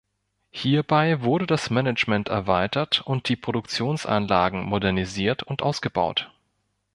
Hierbei 0.49 1.21
wurde 1.21 1.45
das 1.45 1.69
Management 1.69 2.27
erweitert 2.27 3.01
und 3.01 3.29
die 3.29 3.35
Produktionsanlagen 3.35 4.63
modernisiert 4.63 5.43
und 5.43 5.61
ausgebaut. 5.61 6.31